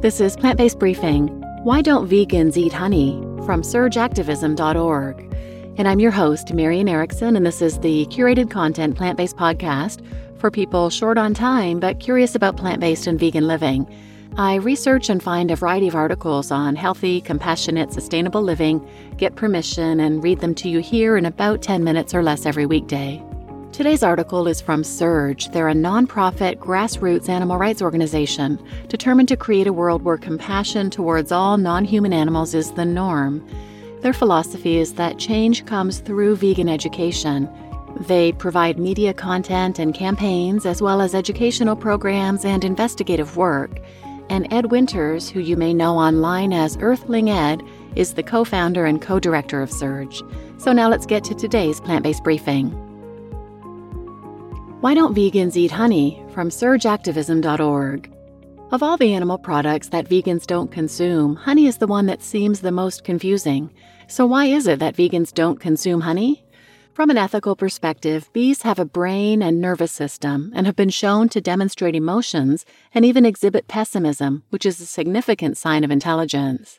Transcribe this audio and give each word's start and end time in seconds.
This 0.00 0.20
is 0.20 0.36
Plant 0.36 0.58
Based 0.58 0.78
Briefing 0.78 1.26
Why 1.64 1.82
Don't 1.82 2.08
Vegans 2.08 2.56
Eat 2.56 2.72
Honey? 2.72 3.20
from 3.44 3.62
surgeactivism.org. 3.62 5.34
And 5.76 5.88
I'm 5.88 5.98
your 5.98 6.12
host, 6.12 6.54
Marian 6.54 6.88
Erickson, 6.88 7.34
and 7.34 7.44
this 7.44 7.60
is 7.60 7.80
the 7.80 8.06
curated 8.06 8.48
content 8.48 8.96
plant 8.96 9.16
based 9.16 9.36
podcast 9.36 10.00
for 10.38 10.52
people 10.52 10.88
short 10.88 11.18
on 11.18 11.34
time 11.34 11.80
but 11.80 11.98
curious 11.98 12.36
about 12.36 12.56
plant 12.56 12.78
based 12.78 13.08
and 13.08 13.18
vegan 13.18 13.48
living. 13.48 13.92
I 14.36 14.54
research 14.56 15.08
and 15.10 15.20
find 15.20 15.50
a 15.50 15.56
variety 15.56 15.88
of 15.88 15.96
articles 15.96 16.52
on 16.52 16.76
healthy, 16.76 17.20
compassionate, 17.20 17.92
sustainable 17.92 18.42
living, 18.42 18.88
get 19.16 19.34
permission, 19.34 19.98
and 19.98 20.22
read 20.22 20.38
them 20.38 20.54
to 20.56 20.68
you 20.68 20.78
here 20.78 21.16
in 21.16 21.26
about 21.26 21.60
10 21.60 21.82
minutes 21.82 22.14
or 22.14 22.22
less 22.22 22.46
every 22.46 22.66
weekday. 22.66 23.20
Today's 23.78 24.02
article 24.02 24.48
is 24.48 24.60
from 24.60 24.82
Surge. 24.82 25.50
They're 25.50 25.68
a 25.68 25.72
nonprofit 25.72 26.56
grassroots 26.56 27.28
animal 27.28 27.58
rights 27.58 27.80
organization 27.80 28.58
determined 28.88 29.28
to 29.28 29.36
create 29.36 29.68
a 29.68 29.72
world 29.72 30.02
where 30.02 30.16
compassion 30.16 30.90
towards 30.90 31.30
all 31.30 31.56
non 31.58 31.84
human 31.84 32.12
animals 32.12 32.54
is 32.54 32.72
the 32.72 32.84
norm. 32.84 33.46
Their 34.00 34.12
philosophy 34.12 34.78
is 34.78 34.94
that 34.94 35.20
change 35.20 35.64
comes 35.64 36.00
through 36.00 36.34
vegan 36.34 36.68
education. 36.68 37.48
They 38.00 38.32
provide 38.32 38.80
media 38.80 39.14
content 39.14 39.78
and 39.78 39.94
campaigns, 39.94 40.66
as 40.66 40.82
well 40.82 41.00
as 41.00 41.14
educational 41.14 41.76
programs 41.76 42.44
and 42.44 42.64
investigative 42.64 43.36
work. 43.36 43.78
And 44.28 44.52
Ed 44.52 44.72
Winters, 44.72 45.28
who 45.28 45.38
you 45.38 45.56
may 45.56 45.72
know 45.72 45.96
online 45.96 46.52
as 46.52 46.76
Earthling 46.80 47.30
Ed, 47.30 47.62
is 47.94 48.14
the 48.14 48.24
co 48.24 48.42
founder 48.42 48.86
and 48.86 49.00
co 49.00 49.20
director 49.20 49.62
of 49.62 49.70
Surge. 49.70 50.20
So 50.56 50.72
now 50.72 50.88
let's 50.88 51.06
get 51.06 51.22
to 51.22 51.34
today's 51.36 51.80
plant 51.80 52.02
based 52.02 52.24
briefing. 52.24 52.87
Why 54.80 54.94
Don't 54.94 55.12
Vegans 55.12 55.56
Eat 55.56 55.72
Honey? 55.72 56.24
from 56.30 56.50
surgeactivism.org. 56.50 58.12
Of 58.70 58.80
all 58.80 58.96
the 58.96 59.12
animal 59.12 59.36
products 59.36 59.88
that 59.88 60.08
vegans 60.08 60.46
don't 60.46 60.70
consume, 60.70 61.34
honey 61.34 61.66
is 61.66 61.78
the 61.78 61.88
one 61.88 62.06
that 62.06 62.22
seems 62.22 62.60
the 62.60 62.70
most 62.70 63.02
confusing. 63.02 63.72
So, 64.06 64.24
why 64.24 64.44
is 64.44 64.68
it 64.68 64.78
that 64.78 64.94
vegans 64.94 65.34
don't 65.34 65.58
consume 65.58 66.02
honey? 66.02 66.46
From 66.92 67.10
an 67.10 67.18
ethical 67.18 67.56
perspective, 67.56 68.30
bees 68.32 68.62
have 68.62 68.78
a 68.78 68.84
brain 68.84 69.42
and 69.42 69.60
nervous 69.60 69.90
system 69.90 70.52
and 70.54 70.64
have 70.64 70.76
been 70.76 70.90
shown 70.90 71.28
to 71.30 71.40
demonstrate 71.40 71.96
emotions 71.96 72.64
and 72.94 73.04
even 73.04 73.26
exhibit 73.26 73.66
pessimism, 73.66 74.44
which 74.50 74.64
is 74.64 74.80
a 74.80 74.86
significant 74.86 75.58
sign 75.58 75.82
of 75.82 75.90
intelligence. 75.90 76.78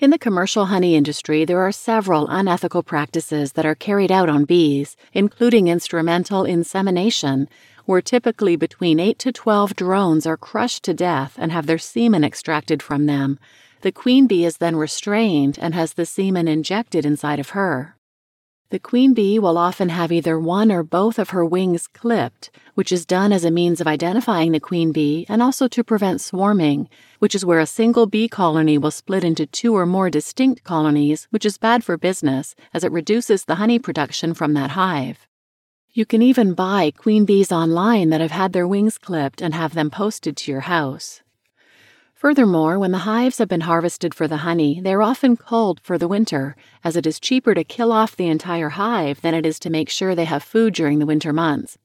In 0.00 0.10
the 0.10 0.18
commercial 0.18 0.66
honey 0.66 0.96
industry, 0.96 1.44
there 1.44 1.60
are 1.60 1.70
several 1.70 2.26
unethical 2.26 2.82
practices 2.82 3.52
that 3.52 3.64
are 3.64 3.76
carried 3.76 4.10
out 4.10 4.28
on 4.28 4.44
bees, 4.44 4.96
including 5.12 5.68
instrumental 5.68 6.44
insemination, 6.44 7.48
where 7.84 8.02
typically 8.02 8.56
between 8.56 8.98
8 8.98 9.20
to 9.20 9.30
12 9.30 9.76
drones 9.76 10.26
are 10.26 10.36
crushed 10.36 10.82
to 10.82 10.94
death 10.94 11.36
and 11.38 11.52
have 11.52 11.66
their 11.66 11.78
semen 11.78 12.24
extracted 12.24 12.82
from 12.82 13.06
them. 13.06 13.38
The 13.82 13.92
queen 13.92 14.26
bee 14.26 14.44
is 14.44 14.56
then 14.56 14.74
restrained 14.74 15.60
and 15.60 15.74
has 15.74 15.92
the 15.92 16.06
semen 16.06 16.48
injected 16.48 17.06
inside 17.06 17.38
of 17.38 17.50
her. 17.50 17.96
The 18.70 18.78
queen 18.78 19.12
bee 19.14 19.38
will 19.38 19.58
often 19.58 19.90
have 19.90 20.10
either 20.10 20.38
one 20.38 20.72
or 20.72 20.82
both 20.82 21.18
of 21.18 21.30
her 21.30 21.44
wings 21.44 21.86
clipped, 21.86 22.50
which 22.74 22.90
is 22.90 23.04
done 23.04 23.32
as 23.32 23.44
a 23.44 23.50
means 23.50 23.80
of 23.80 23.86
identifying 23.86 24.52
the 24.52 24.58
queen 24.58 24.90
bee 24.90 25.26
and 25.28 25.42
also 25.42 25.68
to 25.68 25.84
prevent 25.84 26.20
swarming, 26.20 26.88
which 27.18 27.34
is 27.34 27.44
where 27.44 27.60
a 27.60 27.66
single 27.66 28.06
bee 28.06 28.28
colony 28.28 28.78
will 28.78 28.90
split 28.90 29.22
into 29.22 29.46
two 29.46 29.76
or 29.76 29.86
more 29.86 30.08
distinct 30.08 30.64
colonies, 30.64 31.28
which 31.30 31.44
is 31.44 31.58
bad 31.58 31.84
for 31.84 31.96
business 31.96 32.54
as 32.72 32.84
it 32.84 32.90
reduces 32.92 33.44
the 33.44 33.56
honey 33.56 33.78
production 33.78 34.32
from 34.32 34.54
that 34.54 34.70
hive. 34.70 35.28
You 35.92 36.06
can 36.06 36.22
even 36.22 36.54
buy 36.54 36.90
queen 36.90 37.24
bees 37.24 37.52
online 37.52 38.10
that 38.10 38.20
have 38.20 38.32
had 38.32 38.52
their 38.52 38.66
wings 38.66 38.98
clipped 38.98 39.40
and 39.40 39.54
have 39.54 39.74
them 39.74 39.90
posted 39.90 40.36
to 40.38 40.50
your 40.50 40.62
house. 40.62 41.22
Furthermore, 42.24 42.78
when 42.78 42.90
the 42.90 43.04
hives 43.04 43.36
have 43.36 43.48
been 43.48 43.60
harvested 43.60 44.14
for 44.14 44.26
the 44.26 44.38
honey, 44.38 44.80
they 44.80 44.94
are 44.94 45.02
often 45.02 45.36
culled 45.36 45.78
for 45.80 45.98
the 45.98 46.08
winter, 46.08 46.56
as 46.82 46.96
it 46.96 47.06
is 47.06 47.20
cheaper 47.20 47.52
to 47.52 47.62
kill 47.62 47.92
off 47.92 48.16
the 48.16 48.28
entire 48.28 48.70
hive 48.70 49.20
than 49.20 49.34
it 49.34 49.44
is 49.44 49.58
to 49.58 49.68
make 49.68 49.90
sure 49.90 50.14
they 50.14 50.24
have 50.24 50.42
food 50.42 50.72
during 50.72 51.00
the 51.00 51.04
winter 51.04 51.34
months. 51.34 51.76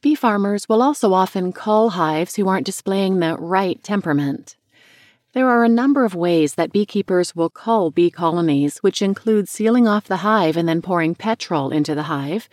Bee 0.00 0.14
farmers 0.14 0.66
will 0.66 0.80
also 0.80 1.12
often 1.12 1.52
cull 1.52 1.90
hives 1.90 2.36
who 2.36 2.48
aren't 2.48 2.64
displaying 2.64 3.18
the 3.18 3.36
right 3.36 3.84
temperament. 3.84 4.56
There 5.34 5.50
are 5.50 5.62
a 5.62 5.68
number 5.68 6.06
of 6.06 6.14
ways 6.14 6.54
that 6.54 6.72
beekeepers 6.72 7.36
will 7.36 7.50
cull 7.50 7.90
bee 7.90 8.10
colonies, 8.10 8.78
which 8.78 9.02
include 9.02 9.46
sealing 9.46 9.86
off 9.86 10.08
the 10.08 10.24
hive 10.24 10.56
and 10.56 10.66
then 10.66 10.80
pouring 10.80 11.14
petrol 11.14 11.70
into 11.70 11.94
the 11.94 12.04
hive, 12.04 12.48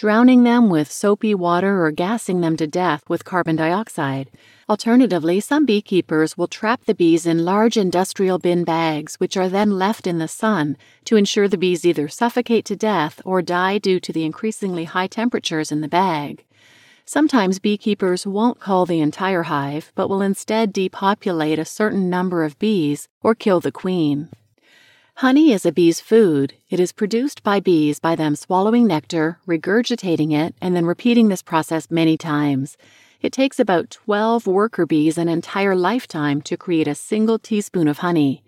drowning 0.00 0.44
them 0.44 0.70
with 0.70 0.90
soapy 0.90 1.34
water 1.34 1.84
or 1.84 1.90
gassing 1.90 2.40
them 2.40 2.56
to 2.56 2.66
death 2.66 3.06
with 3.06 3.22
carbon 3.22 3.54
dioxide. 3.54 4.30
Alternatively, 4.66 5.38
some 5.40 5.66
beekeepers 5.66 6.38
will 6.38 6.46
trap 6.46 6.82
the 6.86 6.94
bees 6.94 7.26
in 7.26 7.44
large 7.44 7.76
industrial 7.76 8.38
bin 8.38 8.64
bags, 8.64 9.16
which 9.16 9.36
are 9.36 9.50
then 9.50 9.72
left 9.72 10.06
in 10.06 10.16
the 10.16 10.26
sun 10.26 10.74
to 11.04 11.16
ensure 11.16 11.48
the 11.48 11.58
bees 11.58 11.84
either 11.84 12.08
suffocate 12.08 12.64
to 12.64 12.74
death 12.74 13.20
or 13.26 13.42
die 13.42 13.76
due 13.76 14.00
to 14.00 14.10
the 14.10 14.24
increasingly 14.24 14.84
high 14.84 15.06
temperatures 15.06 15.70
in 15.70 15.82
the 15.82 15.96
bag. 16.02 16.46
Sometimes 17.04 17.58
beekeepers 17.58 18.26
won't 18.26 18.58
cull 18.58 18.86
the 18.86 19.00
entire 19.00 19.42
hive, 19.42 19.92
but 19.94 20.08
will 20.08 20.22
instead 20.22 20.72
depopulate 20.72 21.58
a 21.58 21.66
certain 21.66 22.08
number 22.08 22.42
of 22.42 22.58
bees 22.58 23.06
or 23.22 23.34
kill 23.34 23.60
the 23.60 23.70
queen. 23.70 24.30
Honey 25.20 25.52
is 25.52 25.66
a 25.66 25.70
bee's 25.70 26.00
food. 26.00 26.54
It 26.70 26.80
is 26.80 26.92
produced 26.92 27.42
by 27.42 27.60
bees 27.60 27.98
by 27.98 28.16
them 28.16 28.34
swallowing 28.34 28.86
nectar, 28.86 29.38
regurgitating 29.46 30.32
it, 30.32 30.54
and 30.62 30.74
then 30.74 30.86
repeating 30.86 31.28
this 31.28 31.42
process 31.42 31.90
many 31.90 32.16
times. 32.16 32.78
It 33.20 33.30
takes 33.30 33.60
about 33.60 33.90
12 33.90 34.46
worker 34.46 34.86
bees 34.86 35.18
an 35.18 35.28
entire 35.28 35.76
lifetime 35.76 36.40
to 36.48 36.56
create 36.56 36.88
a 36.88 36.94
single 36.94 37.38
teaspoon 37.38 37.86
of 37.86 37.98
honey. 37.98 38.42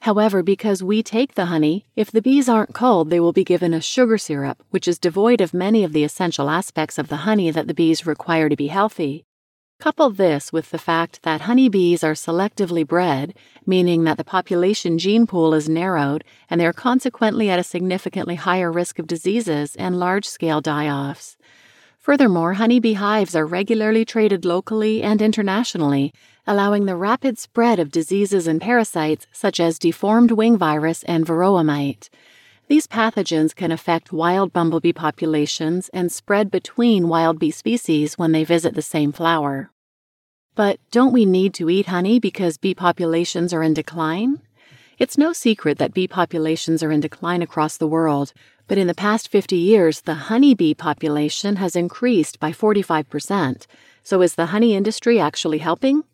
However, 0.00 0.42
because 0.42 0.82
we 0.82 1.02
take 1.02 1.36
the 1.36 1.46
honey, 1.46 1.86
if 1.96 2.10
the 2.10 2.20
bees 2.20 2.50
aren't 2.50 2.74
culled, 2.74 3.08
they 3.08 3.18
will 3.18 3.32
be 3.32 3.42
given 3.42 3.72
a 3.72 3.80
sugar 3.80 4.18
syrup, 4.18 4.62
which 4.68 4.86
is 4.86 4.98
devoid 4.98 5.40
of 5.40 5.54
many 5.54 5.84
of 5.84 5.94
the 5.94 6.04
essential 6.04 6.50
aspects 6.50 6.98
of 6.98 7.08
the 7.08 7.24
honey 7.24 7.50
that 7.50 7.66
the 7.66 7.72
bees 7.72 8.04
require 8.04 8.50
to 8.50 8.56
be 8.56 8.66
healthy. 8.66 9.24
Couple 9.80 10.10
this 10.10 10.52
with 10.52 10.72
the 10.72 10.78
fact 10.78 11.22
that 11.22 11.40
honeybees 11.40 12.04
are 12.04 12.12
selectively 12.12 12.86
bred, 12.86 13.32
meaning 13.64 14.04
that 14.04 14.18
the 14.18 14.24
population 14.24 14.98
gene 14.98 15.26
pool 15.26 15.54
is 15.54 15.70
narrowed 15.70 16.22
and 16.50 16.60
they 16.60 16.66
are 16.66 16.74
consequently 16.74 17.48
at 17.48 17.58
a 17.58 17.64
significantly 17.64 18.34
higher 18.34 18.70
risk 18.70 18.98
of 18.98 19.06
diseases 19.06 19.74
and 19.76 19.98
large 19.98 20.26
scale 20.26 20.60
die 20.60 20.86
offs. 20.86 21.38
Furthermore, 21.96 22.54
honeybee 22.54 22.92
hives 22.92 23.34
are 23.34 23.46
regularly 23.46 24.04
traded 24.04 24.44
locally 24.44 25.02
and 25.02 25.22
internationally, 25.22 26.12
allowing 26.46 26.84
the 26.84 26.94
rapid 26.94 27.38
spread 27.38 27.78
of 27.78 27.90
diseases 27.90 28.46
and 28.46 28.60
parasites 28.60 29.26
such 29.32 29.58
as 29.58 29.78
deformed 29.78 30.30
wing 30.30 30.58
virus 30.58 31.02
and 31.04 31.24
varroa 31.24 31.64
mite. 31.64 32.10
These 32.70 32.86
pathogens 32.86 33.52
can 33.52 33.72
affect 33.72 34.12
wild 34.12 34.52
bumblebee 34.52 34.92
populations 34.92 35.88
and 35.88 36.12
spread 36.12 36.52
between 36.52 37.08
wild 37.08 37.40
bee 37.40 37.50
species 37.50 38.16
when 38.16 38.30
they 38.30 38.44
visit 38.44 38.76
the 38.76 38.80
same 38.80 39.10
flower. 39.10 39.72
But 40.54 40.78
don't 40.92 41.12
we 41.12 41.26
need 41.26 41.52
to 41.54 41.68
eat 41.68 41.86
honey 41.86 42.20
because 42.20 42.58
bee 42.58 42.76
populations 42.76 43.52
are 43.52 43.64
in 43.64 43.74
decline? 43.74 44.40
It's 45.00 45.18
no 45.18 45.32
secret 45.32 45.78
that 45.78 45.94
bee 45.94 46.06
populations 46.06 46.80
are 46.84 46.92
in 46.92 47.00
decline 47.00 47.42
across 47.42 47.76
the 47.76 47.88
world, 47.88 48.32
but 48.68 48.78
in 48.78 48.86
the 48.86 48.94
past 48.94 49.26
50 49.26 49.56
years, 49.56 50.02
the 50.02 50.30
honeybee 50.30 50.74
population 50.74 51.56
has 51.56 51.74
increased 51.74 52.38
by 52.38 52.52
45%. 52.52 53.66
So 54.04 54.22
is 54.22 54.36
the 54.36 54.46
honey 54.46 54.76
industry 54.76 55.18
actually 55.18 55.58
helping? 55.58 56.04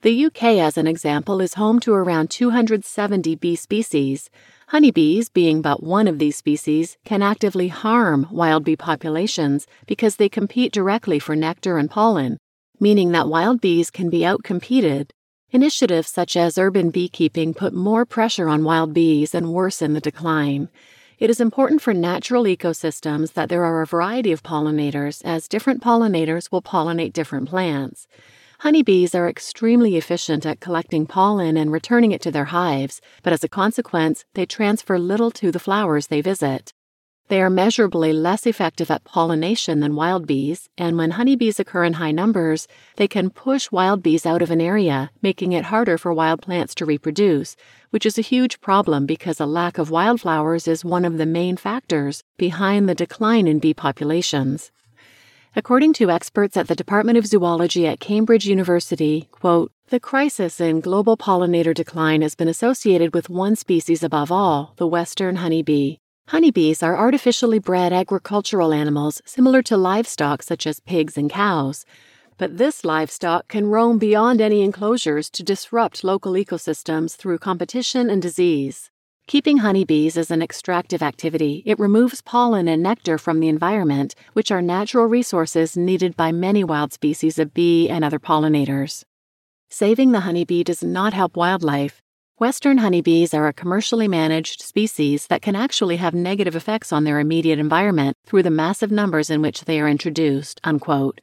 The 0.00 0.26
UK, 0.26 0.42
as 0.58 0.78
an 0.78 0.86
example, 0.86 1.42
is 1.42 1.54
home 1.54 1.80
to 1.80 1.92
around 1.92 2.30
270 2.30 3.34
bee 3.34 3.56
species. 3.56 4.30
Honeybees, 4.68 5.30
being 5.30 5.62
but 5.62 5.82
one 5.82 6.06
of 6.06 6.18
these 6.18 6.36
species, 6.36 6.98
can 7.06 7.22
actively 7.22 7.68
harm 7.68 8.26
wild 8.30 8.64
bee 8.64 8.76
populations 8.76 9.66
because 9.86 10.16
they 10.16 10.28
compete 10.28 10.72
directly 10.72 11.18
for 11.18 11.34
nectar 11.34 11.78
and 11.78 11.90
pollen, 11.90 12.36
meaning 12.78 13.12
that 13.12 13.30
wild 13.30 13.62
bees 13.62 13.90
can 13.90 14.10
be 14.10 14.20
outcompeted. 14.20 15.08
Initiatives 15.50 16.10
such 16.10 16.36
as 16.36 16.58
urban 16.58 16.90
beekeeping 16.90 17.54
put 17.54 17.72
more 17.72 18.04
pressure 18.04 18.50
on 18.50 18.62
wild 18.62 18.92
bees 18.92 19.34
and 19.34 19.54
worsen 19.54 19.94
the 19.94 20.02
decline. 20.02 20.68
It 21.18 21.30
is 21.30 21.40
important 21.40 21.80
for 21.80 21.94
natural 21.94 22.44
ecosystems 22.44 23.32
that 23.32 23.48
there 23.48 23.64
are 23.64 23.80
a 23.80 23.86
variety 23.86 24.32
of 24.32 24.42
pollinators, 24.42 25.22
as 25.24 25.48
different 25.48 25.82
pollinators 25.82 26.52
will 26.52 26.60
pollinate 26.60 27.14
different 27.14 27.48
plants. 27.48 28.06
Honeybees 28.62 29.14
are 29.14 29.28
extremely 29.28 29.96
efficient 29.96 30.44
at 30.44 30.58
collecting 30.58 31.06
pollen 31.06 31.56
and 31.56 31.70
returning 31.70 32.10
it 32.10 32.20
to 32.22 32.32
their 32.32 32.46
hives, 32.46 33.00
but 33.22 33.32
as 33.32 33.44
a 33.44 33.48
consequence, 33.48 34.24
they 34.34 34.46
transfer 34.46 34.98
little 34.98 35.30
to 35.30 35.52
the 35.52 35.60
flowers 35.60 36.08
they 36.08 36.20
visit. 36.20 36.72
They 37.28 37.40
are 37.40 37.50
measurably 37.50 38.12
less 38.12 38.46
effective 38.46 38.90
at 38.90 39.04
pollination 39.04 39.78
than 39.78 39.94
wild 39.94 40.26
bees, 40.26 40.68
and 40.76 40.96
when 40.96 41.12
honeybees 41.12 41.60
occur 41.60 41.84
in 41.84 41.92
high 41.92 42.10
numbers, 42.10 42.66
they 42.96 43.06
can 43.06 43.30
push 43.30 43.70
wild 43.70 44.02
bees 44.02 44.26
out 44.26 44.42
of 44.42 44.50
an 44.50 44.60
area, 44.60 45.12
making 45.22 45.52
it 45.52 45.66
harder 45.66 45.96
for 45.96 46.12
wild 46.12 46.42
plants 46.42 46.74
to 46.76 46.84
reproduce, 46.84 47.54
which 47.90 48.04
is 48.04 48.18
a 48.18 48.22
huge 48.22 48.60
problem 48.60 49.06
because 49.06 49.38
a 49.38 49.46
lack 49.46 49.78
of 49.78 49.92
wildflowers 49.92 50.66
is 50.66 50.84
one 50.84 51.04
of 51.04 51.16
the 51.16 51.26
main 51.26 51.56
factors 51.56 52.24
behind 52.38 52.88
the 52.88 52.94
decline 52.96 53.46
in 53.46 53.60
bee 53.60 53.72
populations. 53.72 54.72
According 55.58 55.94
to 55.94 56.08
experts 56.08 56.56
at 56.56 56.68
the 56.68 56.76
Department 56.76 57.18
of 57.18 57.26
Zoology 57.26 57.84
at 57.84 57.98
Cambridge 57.98 58.46
University, 58.46 59.26
quote, 59.32 59.72
the 59.88 59.98
crisis 59.98 60.60
in 60.60 60.78
global 60.80 61.16
pollinator 61.16 61.74
decline 61.74 62.22
has 62.22 62.36
been 62.36 62.46
associated 62.46 63.12
with 63.12 63.28
one 63.28 63.56
species 63.56 64.04
above 64.04 64.30
all, 64.30 64.74
the 64.76 64.86
western 64.86 65.34
honeybee. 65.34 65.96
Honeybees 66.28 66.80
are 66.80 66.96
artificially 66.96 67.58
bred 67.58 67.92
agricultural 67.92 68.72
animals 68.72 69.20
similar 69.24 69.60
to 69.62 69.76
livestock 69.76 70.44
such 70.44 70.64
as 70.64 70.78
pigs 70.78 71.18
and 71.18 71.28
cows. 71.28 71.84
But 72.36 72.58
this 72.58 72.84
livestock 72.84 73.48
can 73.48 73.66
roam 73.66 73.98
beyond 73.98 74.40
any 74.40 74.62
enclosures 74.62 75.28
to 75.30 75.42
disrupt 75.42 76.04
local 76.04 76.34
ecosystems 76.34 77.16
through 77.16 77.38
competition 77.38 78.08
and 78.08 78.22
disease. 78.22 78.92
Keeping 79.28 79.58
honeybees 79.58 80.16
is 80.16 80.30
an 80.30 80.40
extractive 80.40 81.02
activity. 81.02 81.62
It 81.66 81.78
removes 81.78 82.22
pollen 82.22 82.66
and 82.66 82.82
nectar 82.82 83.18
from 83.18 83.40
the 83.40 83.48
environment, 83.48 84.14
which 84.32 84.50
are 84.50 84.62
natural 84.62 85.04
resources 85.04 85.76
needed 85.76 86.16
by 86.16 86.32
many 86.32 86.64
wild 86.64 86.94
species 86.94 87.38
of 87.38 87.52
bee 87.52 87.90
and 87.90 88.02
other 88.02 88.18
pollinators. 88.18 89.04
Saving 89.68 90.12
the 90.12 90.20
honeybee 90.20 90.64
does 90.64 90.82
not 90.82 91.12
help 91.12 91.36
wildlife. 91.36 92.00
Western 92.38 92.78
honeybees 92.78 93.34
are 93.34 93.46
a 93.46 93.52
commercially 93.52 94.08
managed 94.08 94.62
species 94.62 95.26
that 95.26 95.42
can 95.42 95.54
actually 95.54 95.96
have 95.96 96.14
negative 96.14 96.56
effects 96.56 96.90
on 96.90 97.04
their 97.04 97.20
immediate 97.20 97.58
environment 97.58 98.16
through 98.24 98.44
the 98.44 98.50
massive 98.50 98.90
numbers 98.90 99.28
in 99.28 99.42
which 99.42 99.66
they 99.66 99.78
are 99.78 99.90
introduced. 99.90 100.58
Unquote. 100.64 101.20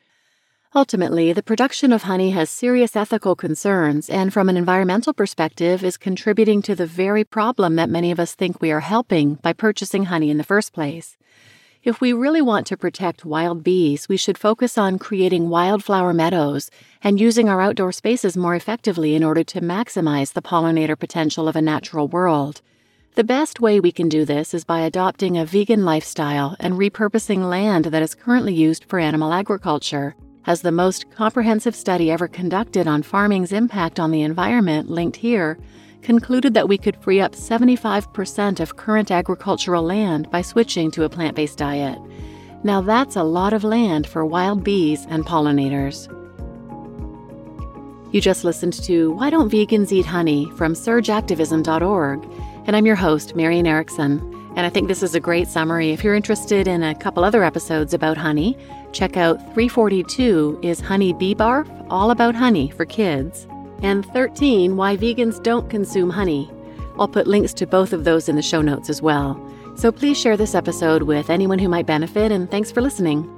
Ultimately, 0.77 1.31
the 1.31 1.41
production 1.41 1.93
of 1.93 2.03
honey 2.03 2.31
has 2.31 2.49
serious 2.49 2.97
ethical 2.97 3.33
concerns 3.33 4.09
and, 4.09 4.33
from 4.33 4.49
an 4.49 4.57
environmental 4.57 5.13
perspective, 5.13 5.85
is 5.85 5.95
contributing 5.95 6.61
to 6.63 6.75
the 6.75 6.85
very 6.85 7.23
problem 7.23 7.77
that 7.77 7.89
many 7.89 8.11
of 8.11 8.19
us 8.19 8.35
think 8.35 8.61
we 8.61 8.73
are 8.73 8.81
helping 8.81 9.35
by 9.35 9.53
purchasing 9.53 10.05
honey 10.05 10.29
in 10.29 10.37
the 10.37 10.43
first 10.43 10.73
place. 10.73 11.15
If 11.85 12.01
we 12.01 12.11
really 12.11 12.41
want 12.41 12.67
to 12.67 12.75
protect 12.75 13.23
wild 13.23 13.63
bees, 13.63 14.09
we 14.09 14.17
should 14.17 14.37
focus 14.37 14.77
on 14.77 14.99
creating 14.99 15.47
wildflower 15.47 16.13
meadows 16.13 16.69
and 17.01 17.21
using 17.21 17.47
our 17.47 17.61
outdoor 17.61 17.93
spaces 17.93 18.35
more 18.35 18.53
effectively 18.53 19.15
in 19.15 19.23
order 19.23 19.45
to 19.45 19.61
maximize 19.61 20.33
the 20.33 20.41
pollinator 20.41 20.99
potential 20.99 21.47
of 21.47 21.55
a 21.55 21.61
natural 21.61 22.09
world. 22.09 22.59
The 23.13 23.23
best 23.23 23.61
way 23.61 23.79
we 23.79 23.93
can 23.93 24.09
do 24.09 24.25
this 24.25 24.53
is 24.53 24.65
by 24.65 24.81
adopting 24.81 25.37
a 25.37 25.45
vegan 25.45 25.85
lifestyle 25.85 26.57
and 26.59 26.73
repurposing 26.73 27.49
land 27.49 27.85
that 27.85 28.03
is 28.03 28.13
currently 28.13 28.53
used 28.53 28.83
for 28.83 28.99
animal 28.99 29.31
agriculture 29.31 30.15
as 30.47 30.61
the 30.61 30.71
most 30.71 31.09
comprehensive 31.11 31.75
study 31.75 32.11
ever 32.11 32.27
conducted 32.27 32.87
on 32.87 33.01
farming's 33.01 33.51
impact 33.51 33.99
on 33.99 34.11
the 34.11 34.21
environment, 34.21 34.89
linked 34.89 35.17
here, 35.17 35.57
concluded 36.01 36.53
that 36.53 36.69
we 36.69 36.77
could 36.77 36.95
free 36.97 37.19
up 37.19 37.33
75% 37.33 38.59
of 38.59 38.75
current 38.75 39.09
agricultural 39.09 39.83
land 39.83 40.29
by 40.29 40.41
switching 40.41 40.91
to 40.91 41.03
a 41.03 41.09
plant 41.09 41.35
based 41.35 41.57
diet. 41.57 41.99
Now, 42.63 42.81
that's 42.81 43.15
a 43.15 43.23
lot 43.23 43.53
of 43.53 43.63
land 43.63 44.07
for 44.07 44.25
wild 44.25 44.63
bees 44.63 45.05
and 45.09 45.25
pollinators. 45.25 46.11
You 48.13 48.21
just 48.21 48.43
listened 48.43 48.73
to 48.85 49.11
Why 49.11 49.29
Don't 49.29 49.51
Vegans 49.51 49.91
Eat 49.91 50.05
Honey 50.05 50.49
from 50.55 50.73
surgeactivism.org, 50.73 52.23
and 52.65 52.75
I'm 52.75 52.85
your 52.85 52.95
host, 52.95 53.35
Marian 53.35 53.67
Erickson. 53.67 54.19
And 54.55 54.65
I 54.65 54.69
think 54.69 54.87
this 54.87 55.03
is 55.03 55.15
a 55.15 55.19
great 55.19 55.49
summary. 55.49 55.91
If 55.91 56.01
you're 56.01 56.15
interested 56.15 56.65
in 56.65 56.81
a 56.81 56.95
couple 56.95 57.25
other 57.25 57.43
episodes 57.43 57.93
about 57.93 58.15
honey, 58.15 58.57
check 58.95 59.17
out 59.17 59.37
342 59.53 60.59
is 60.63 60.79
Honey 60.79 61.11
Bee 61.13 61.35
Barf, 61.35 61.67
all 61.89 62.11
about 62.11 62.33
honey 62.33 62.71
for 62.71 62.85
kids, 62.85 63.45
and 63.83 64.05
13 64.07 64.77
Why 64.77 64.95
Vegans 64.95 65.43
Don't 65.43 65.69
Consume 65.69 66.09
Honey. 66.09 66.49
I'll 66.97 67.09
put 67.09 67.27
links 67.27 67.53
to 67.55 67.67
both 67.67 67.91
of 67.91 68.05
those 68.05 68.29
in 68.29 68.37
the 68.37 68.41
show 68.41 68.61
notes 68.61 68.89
as 68.89 69.01
well. 69.01 69.39
So 69.75 69.91
please 69.91 70.17
share 70.17 70.37
this 70.37 70.55
episode 70.55 71.03
with 71.03 71.29
anyone 71.29 71.59
who 71.59 71.67
might 71.67 71.85
benefit, 71.85 72.31
and 72.31 72.49
thanks 72.49 72.71
for 72.71 72.81
listening. 72.81 73.29